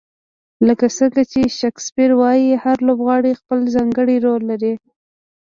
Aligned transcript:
لکه 0.67 0.85
څنګه 0.97 1.21
چې 1.31 1.41
شکسپیر 1.59 2.11
وایي، 2.19 2.51
هر 2.63 2.77
لوبغاړی 2.87 3.31
خپل 3.41 3.59
ځانګړی 3.75 4.17
رول 4.25 4.41
لري. 4.51 4.73